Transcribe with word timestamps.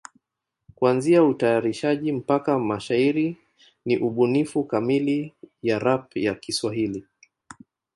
Kuanzia 0.75 1.23
utayarishaji 1.23 2.11
mpaka 2.11 2.59
mashairi 2.59 3.37
ni 3.85 3.97
ubunifu 3.97 4.63
kamili 4.63 5.33
ya 5.63 5.79
rap 5.79 6.17
ya 6.17 6.35
Kiswahili. 6.35 7.05